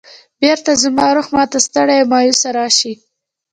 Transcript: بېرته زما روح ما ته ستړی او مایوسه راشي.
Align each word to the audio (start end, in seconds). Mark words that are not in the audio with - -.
بېرته 0.39 0.71
زما 0.83 1.07
روح 1.15 1.27
ما 1.35 1.43
ته 1.51 1.57
ستړی 1.67 1.97
او 2.03 2.09
مایوسه 2.11 2.49
راشي. 2.57 2.93